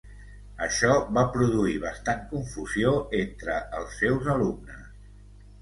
Això 0.67 0.95
va 1.17 1.25
produir 1.35 1.75
bastant 1.83 2.25
confusió 2.33 2.97
entre 3.21 3.59
els 3.81 4.01
seus 4.03 4.33
alumnes. 4.39 4.85